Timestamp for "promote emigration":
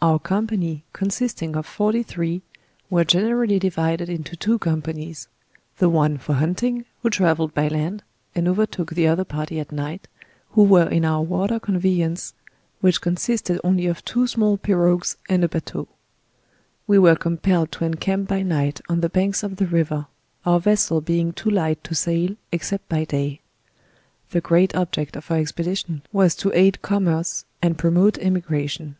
27.78-28.94